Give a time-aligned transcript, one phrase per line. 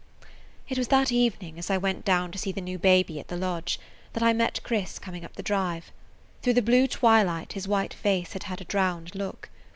[0.67, 3.37] It was that evening, as I went down to see the new baby at the
[3.37, 3.79] lodge,
[4.13, 5.91] that I met Chris coming up the drive.
[6.41, 9.49] Through the blue twilight his white face had had a drowned look.